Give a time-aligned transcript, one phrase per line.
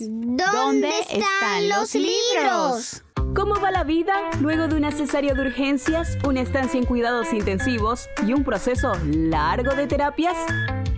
[0.00, 3.04] ¿Dónde, están, los libros?
[3.36, 8.08] ¿Cómo va la vida luego de una cesárea de urgencias, una estancia en cuidados intensivos
[8.26, 10.36] y un proceso largo de terapias?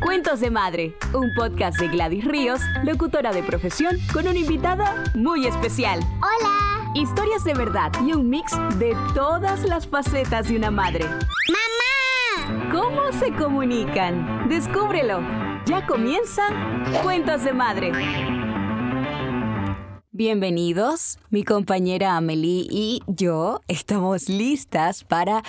[0.00, 5.46] Cuentos de Madre, un podcast de Gladys Ríos, locutora de profesión, con una invitada muy
[5.46, 6.00] especial.
[6.18, 6.92] Hola.
[6.94, 11.04] Historias de verdad y un mix de todas las facetas de una madre.
[11.06, 12.70] ¡Mamá!
[12.70, 14.48] ¿Cómo se comunican?
[14.48, 15.20] Descúbrelo.
[15.66, 18.43] Ya comienzan Cuentos de Madre.
[20.16, 25.42] Bienvenidos, mi compañera Amelie y yo estamos listas para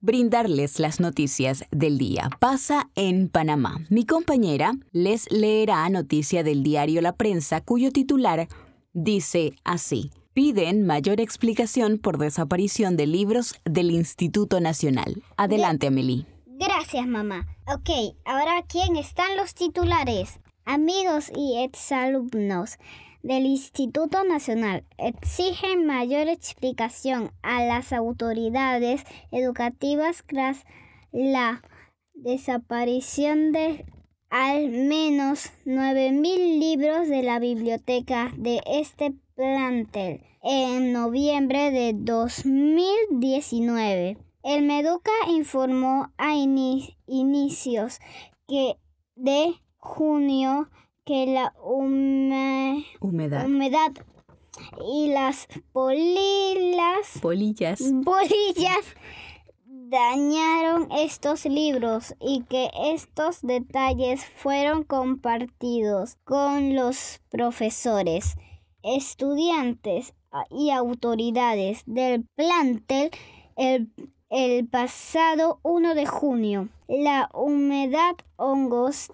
[0.00, 2.30] brindarles las noticias del día.
[2.38, 3.80] Pasa en Panamá.
[3.90, 8.46] Mi compañera les leerá noticia del diario La Prensa cuyo titular
[8.92, 10.12] dice así.
[10.32, 15.24] Piden mayor explicación por desaparición de libros del Instituto Nacional.
[15.36, 16.24] Adelante, Amelie.
[16.46, 17.48] Gracias, mamá.
[17.66, 20.38] Ok, ahora ¿quién están los titulares?
[20.64, 22.78] Amigos y exalumnos
[23.28, 30.64] del Instituto Nacional exigen mayor explicación a las autoridades educativas tras
[31.12, 31.62] la
[32.14, 33.84] desaparición de
[34.30, 44.16] al menos 9.000 libros de la biblioteca de este plantel en noviembre de 2019.
[44.42, 48.00] El Meduca informó a inicios
[48.46, 48.78] que
[49.16, 50.70] de junio
[51.08, 53.46] que la humedad.
[53.46, 53.92] humedad
[54.86, 57.80] y las polilas, polillas.
[58.04, 58.94] polillas
[59.64, 68.36] dañaron estos libros y que estos detalles fueron compartidos con los profesores,
[68.82, 70.12] estudiantes
[70.50, 73.10] y autoridades del plantel
[73.56, 73.90] el,
[74.30, 76.68] el pasado 1 de junio.
[76.86, 79.10] La humedad, hongos,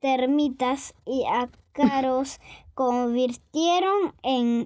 [0.00, 2.40] termitas y ácaros
[2.74, 4.64] convirtieron en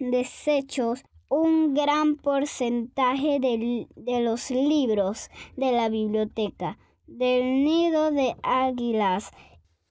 [0.00, 9.30] desechos un gran porcentaje de, de, los libros de la biblioteca del nido de águilas.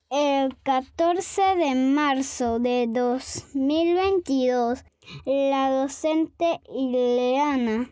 [0.09, 4.85] El 14 de marzo de 2022,
[5.25, 7.89] la docente Ileana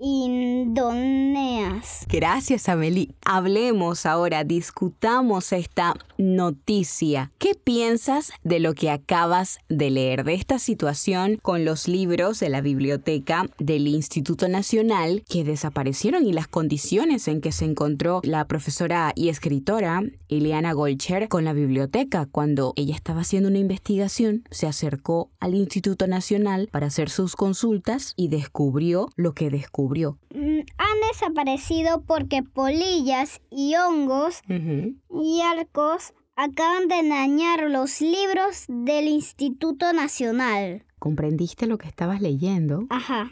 [0.05, 2.05] indoneas.
[2.09, 3.15] Gracias, Amelie.
[3.25, 7.33] Hablemos ahora, discutamos esta noticia.
[7.39, 12.51] ¿Qué piensas de lo que acabas de leer, de esta situación con los libros de
[12.51, 18.45] la biblioteca del Instituto Nacional que desaparecieron y las condiciones en que se encontró la
[18.47, 24.67] profesora y escritora Ileana Golcher con la biblioteca cuando ella estaba haciendo una investigación, se
[24.67, 31.01] acercó al Instituto Nacional para hacer sus consultas y descubrió lo que descubrió Mm, han
[31.13, 40.85] desaparecido porque polillas y hongos y arcos acaban de dañar los libros del Instituto Nacional.
[40.99, 42.87] ¿Comprendiste lo que estabas leyendo?
[42.89, 43.31] Ajá.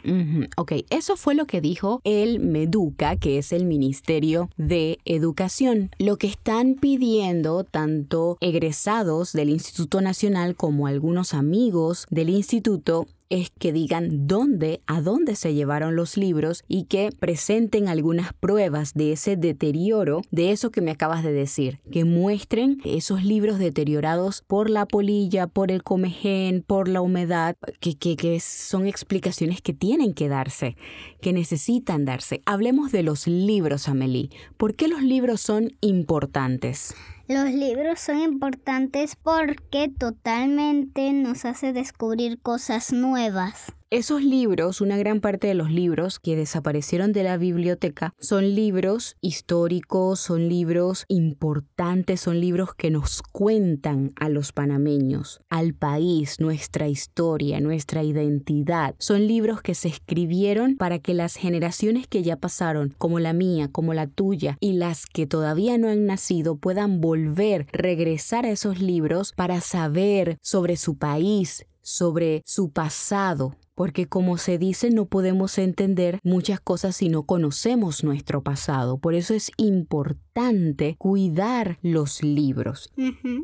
[0.57, 5.89] Ok, eso fue lo que dijo el Meduca, que es el Ministerio de Educación.
[5.97, 13.49] Lo que están pidiendo tanto egresados del Instituto Nacional como algunos amigos del instituto es
[13.49, 19.13] que digan dónde, a dónde se llevaron los libros y que presenten algunas pruebas de
[19.13, 24.69] ese deterioro, de eso que me acabas de decir, que muestren esos libros deteriorados por
[24.69, 30.13] la polilla, por el comején, por la humedad, que, que, que son explicaciones que tienen
[30.13, 30.77] que darse,
[31.19, 32.43] que necesitan darse.
[32.45, 34.29] Hablemos de los libros, Amelie.
[34.57, 36.93] ¿Por qué los libros son importantes?
[37.27, 43.71] Los libros son importantes porque totalmente nos hace descubrir cosas nuevas.
[43.93, 49.17] Esos libros, una gran parte de los libros que desaparecieron de la biblioteca, son libros
[49.21, 56.87] históricos, son libros importantes, son libros que nos cuentan a los panameños, al país, nuestra
[56.87, 58.95] historia, nuestra identidad.
[58.97, 63.69] Son libros que se escribieron para que las generaciones que ya pasaron, como la mía,
[63.71, 68.81] como la tuya, y las que todavía no han nacido, puedan volver, regresar a esos
[68.81, 75.57] libros para saber sobre su país, sobre su pasado, porque como se dice no podemos
[75.57, 78.97] entender muchas cosas si no conocemos nuestro pasado.
[78.97, 82.91] Por eso es importante cuidar los libros.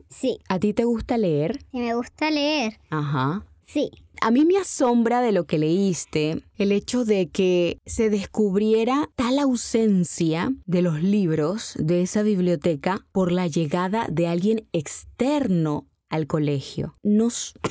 [0.10, 0.40] Sí.
[0.50, 1.60] ¿A ti te gusta leer?
[1.72, 2.80] Sí, me gusta leer.
[2.90, 3.46] Ajá.
[3.66, 3.92] Sí.
[4.22, 9.40] A mí me asombra de lo que leíste el hecho de que se descubriera tal
[9.40, 16.96] ausencia de los libros de esa biblioteca por la llegada de alguien externo al colegio.
[17.04, 17.30] No,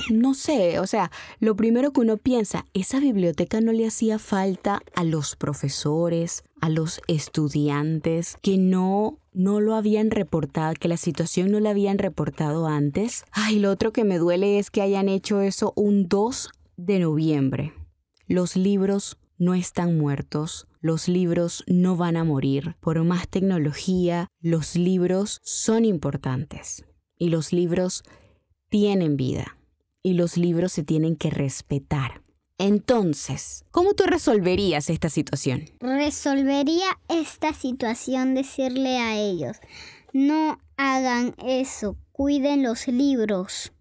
[0.09, 4.81] no sé, o sea, lo primero que uno piensa, esa biblioteca no le hacía falta
[4.95, 11.51] a los profesores, a los estudiantes que no no lo habían reportado, que la situación
[11.51, 13.23] no la habían reportado antes.
[13.31, 17.73] Ay, lo otro que me duele es que hayan hecho eso un 2 de noviembre.
[18.27, 22.75] Los libros no están muertos, los libros no van a morir.
[22.79, 26.85] Por más tecnología, los libros son importantes.
[27.17, 28.03] Y los libros
[28.69, 29.57] tienen vida
[30.01, 32.21] y los libros se tienen que respetar.
[32.57, 35.65] Entonces, ¿cómo tú resolverías esta situación?
[35.79, 39.57] Resolvería esta situación decirle a ellos,
[40.13, 43.71] no hagan eso, cuiden los libros.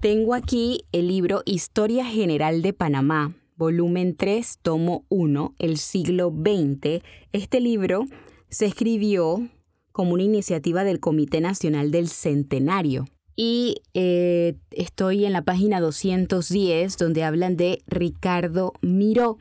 [0.00, 7.02] Tengo aquí el libro Historia General de Panamá, volumen 3, tomo 1, el siglo XX.
[7.32, 8.04] Este libro
[8.50, 9.48] se escribió
[9.92, 16.96] como una iniciativa del Comité Nacional del Centenario y eh, estoy en la página 210
[16.96, 19.38] donde hablan de Ricardo Miró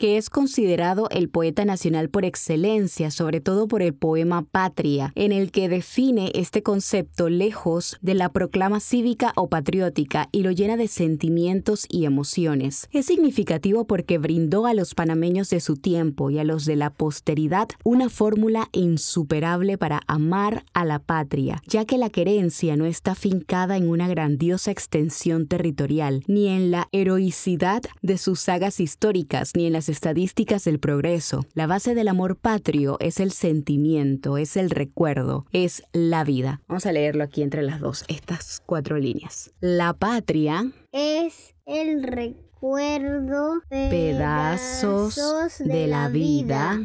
[0.00, 5.30] que es considerado el poeta nacional por excelencia, sobre todo por el poema Patria, en
[5.30, 10.78] el que define este concepto lejos de la proclama cívica o patriótica y lo llena
[10.78, 12.88] de sentimientos y emociones.
[12.92, 16.88] Es significativo porque brindó a los panameños de su tiempo y a los de la
[16.88, 23.14] posteridad una fórmula insuperable para amar a la patria, ya que la querencia no está
[23.14, 29.66] fincada en una grandiosa extensión territorial, ni en la heroicidad de sus sagas históricas, ni
[29.66, 31.44] en las estadísticas del progreso.
[31.54, 36.62] La base del amor patrio es el sentimiento, es el recuerdo, es la vida.
[36.68, 39.52] Vamos a leerlo aquí entre las dos, estas cuatro líneas.
[39.60, 42.40] La patria es el recuerdo
[43.70, 45.16] pedazos,
[45.58, 46.78] de, la vida,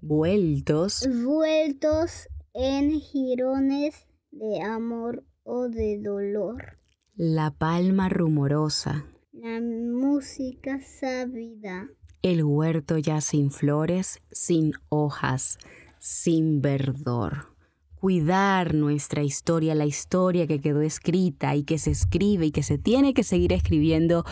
[0.00, 6.78] vueltos vueltos en jirones de amor o de dolor.
[7.14, 11.88] La palma rumorosa la música sabida.
[12.20, 15.58] El huerto ya sin flores, sin hojas,
[15.98, 17.48] sin verdor.
[17.94, 22.76] Cuidar nuestra historia, la historia que quedó escrita y que se escribe y que se
[22.76, 24.24] tiene que seguir escribiendo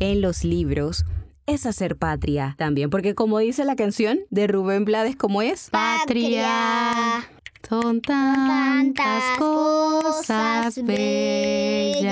[0.00, 1.04] en los libros,
[1.46, 5.70] es hacer patria también, porque como dice la canción de Rubén Blades, ¿cómo es?
[5.70, 7.30] Patria.
[7.68, 12.08] Son tantas cosas bellas.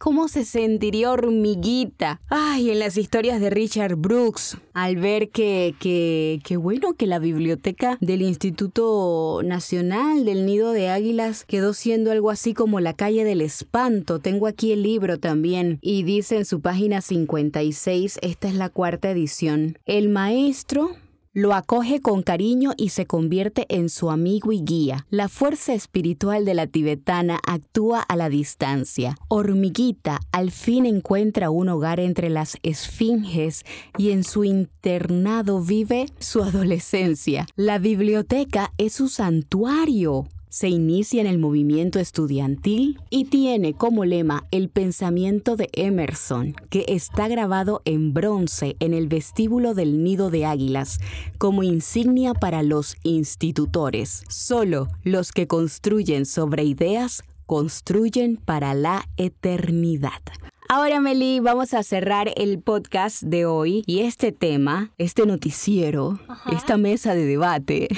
[0.00, 2.20] ¿Cómo se sentiría hormiguita?
[2.28, 7.20] Ay, en las historias de Richard Brooks, al ver que, que, que bueno, que la
[7.20, 13.22] biblioteca del Instituto Nacional del Nido de Águilas quedó siendo algo así como la calle
[13.22, 14.18] del espanto.
[14.18, 19.12] Tengo aquí el libro también y dice en su página 56, esta es la cuarta
[19.12, 20.96] edición, el maestro
[21.32, 25.06] lo acoge con cariño y se convierte en su amigo y guía.
[25.10, 29.16] La fuerza espiritual de la tibetana actúa a la distancia.
[29.28, 33.64] Hormiguita al fin encuentra un hogar entre las esfinges
[33.96, 37.46] y en su internado vive su adolescencia.
[37.54, 44.46] La biblioteca es su santuario se inicia en el movimiento estudiantil y tiene como lema
[44.50, 50.44] el pensamiento de Emerson, que está grabado en bronce en el vestíbulo del nido de
[50.44, 50.98] águilas,
[51.38, 54.24] como insignia para los institutores.
[54.28, 60.22] Solo los que construyen sobre ideas construyen para la eternidad.
[60.72, 66.20] Ahora, Meli, vamos a cerrar el podcast de hoy y este tema, este noticiero,
[66.52, 67.88] esta mesa de debate,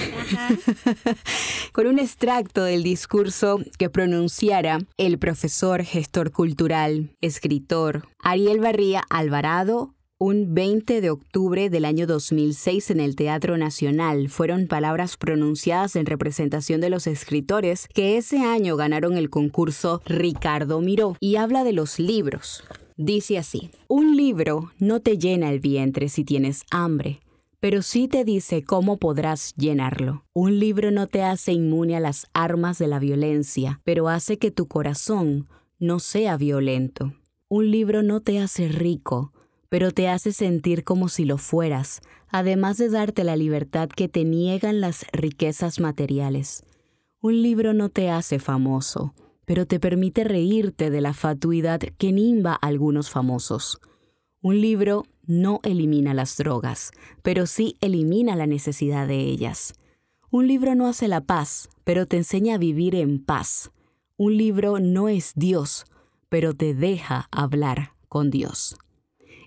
[1.73, 9.93] con un extracto del discurso que pronunciara el profesor, gestor cultural, escritor Ariel Barría Alvarado
[10.23, 14.29] un 20 de octubre del año 2006 en el Teatro Nacional.
[14.29, 20.81] Fueron palabras pronunciadas en representación de los escritores que ese año ganaron el concurso Ricardo
[20.81, 22.63] Miró y habla de los libros
[22.97, 27.19] Dice así, un libro no te llena el vientre si tienes hambre,
[27.59, 30.25] pero sí te dice cómo podrás llenarlo.
[30.35, 34.53] Un libro no te hace inmune a las armas de la violencia, pero hace que
[34.53, 35.49] tu corazón
[35.81, 37.13] no sea violento.
[37.49, 39.33] Un libro no te hace rico,
[39.73, 44.23] pero te hace sentir como si lo fueras, además de darte la libertad que te
[44.23, 46.63] niegan las riquezas materiales.
[47.23, 49.15] Un libro no te hace famoso,
[49.47, 53.81] pero te permite reírte de la fatuidad que nimba a algunos famosos.
[54.43, 56.91] Un libro no elimina las drogas,
[57.23, 59.73] pero sí elimina la necesidad de ellas.
[60.31, 63.71] Un libro no hace la paz, pero te enseña a vivir en paz.
[64.19, 65.87] Un libro no es Dios,
[66.29, 68.77] pero te deja hablar con Dios.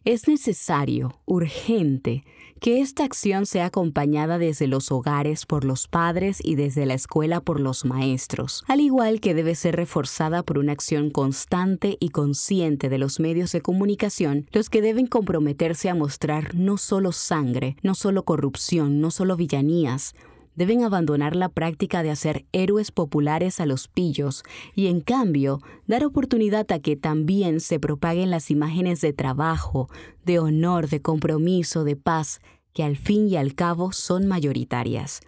[0.05, 2.23] Es necesario, urgente,
[2.61, 7.41] que esta acción sea acompañada desde los hogares por los padres y desde la escuela
[7.41, 12.87] por los maestros, al igual que debe ser reforzada por una acción constante y consciente
[12.87, 17.95] de los medios de comunicación, los que deben comprometerse a mostrar no solo sangre, no
[17.95, 20.13] solo corrupción, no solo villanías,
[20.55, 24.43] deben abandonar la práctica de hacer héroes populares a los pillos
[24.73, 29.89] y en cambio dar oportunidad a que también se propaguen las imágenes de trabajo,
[30.25, 32.39] de honor, de compromiso, de paz,
[32.73, 35.21] que al fin y al cabo son mayoritarias.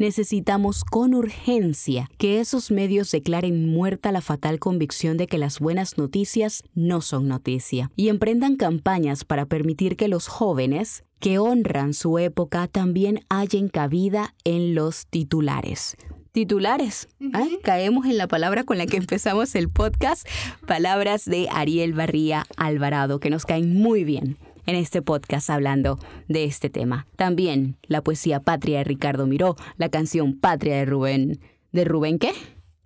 [0.00, 5.98] Necesitamos con urgencia que esos medios declaren muerta la fatal convicción de que las buenas
[5.98, 12.18] noticias no son noticia y emprendan campañas para permitir que los jóvenes que honran su
[12.18, 15.96] época también hallen cabida en los titulares
[16.32, 17.08] titulares.
[17.20, 17.58] ¿eh?
[17.62, 20.26] Caemos en la palabra con la que empezamos el podcast,
[20.66, 25.98] palabras de Ariel Barría Alvarado, que nos caen muy bien en este podcast hablando
[26.28, 27.06] de este tema.
[27.16, 31.40] También la poesía patria de Ricardo Miró, la canción Patria de Rubén.
[31.72, 32.32] ¿De Rubén qué?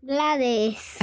[0.00, 0.97] Blades.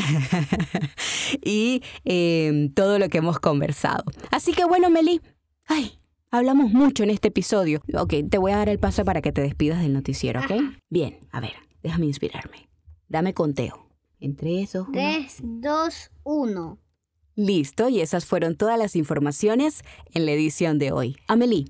[1.44, 4.04] y em, todo lo que hemos conversado.
[4.30, 5.22] Así que bueno, Meli,
[5.66, 6.01] ay,
[6.32, 7.82] hablamos mucho en este episodio.
[7.94, 10.52] Ok, te voy a dar el paso para que te despidas del noticiero, ¿ok?
[10.90, 12.70] Bien, a ver, déjame inspirarme.
[13.08, 13.88] Dame conteo.
[14.20, 14.88] Entre esos.
[14.92, 16.78] 3, 2, 1.
[17.36, 19.82] Listo, y esas fueron todas las informaciones
[20.14, 21.18] en la edición de hoy.
[21.28, 21.66] Amelie.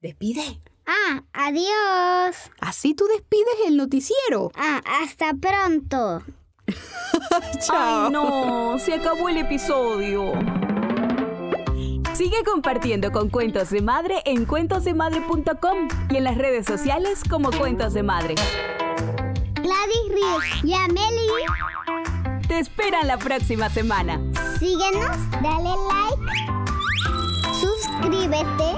[0.00, 0.60] Despide.
[0.86, 2.50] Ah, adiós.
[2.60, 4.50] Así tú despides el noticiero.
[4.54, 6.22] Ah, hasta pronto.
[7.66, 8.06] Chao.
[8.06, 10.32] Ay, no, se acabó el episodio.
[12.20, 17.94] Sigue compartiendo con Cuentos de Madre en cuentosdemadre.com y en las redes sociales como Cuentos
[17.94, 18.34] de Madre.
[19.54, 21.46] Gladys Ríos y Amelie
[22.46, 24.20] te esperan la próxima semana.
[24.58, 26.28] Síguenos, dale like,
[27.58, 28.70] suscríbete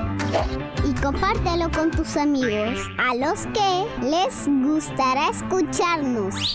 [0.89, 6.55] y compártelo con tus amigos a los que les gustará escucharnos.